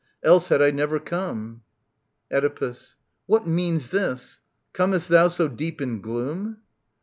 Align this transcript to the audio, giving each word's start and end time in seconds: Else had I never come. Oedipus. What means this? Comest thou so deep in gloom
Else 0.23 0.47
had 0.49 0.63
I 0.63 0.71
never 0.71 0.99
come. 0.99 1.61
Oedipus. 2.31 2.95
What 3.27 3.45
means 3.45 3.91
this? 3.91 4.39
Comest 4.73 5.09
thou 5.09 5.27
so 5.27 5.47
deep 5.47 5.79
in 5.79 6.01
gloom 6.01 6.57